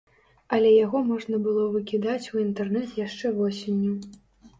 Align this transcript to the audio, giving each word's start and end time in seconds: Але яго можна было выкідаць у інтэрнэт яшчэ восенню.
Але 0.55 0.69
яго 0.85 1.01
можна 1.09 1.39
было 1.47 1.65
выкідаць 1.75 2.29
у 2.37 2.39
інтэрнэт 2.45 2.95
яшчэ 3.01 3.33
восенню. 3.37 3.93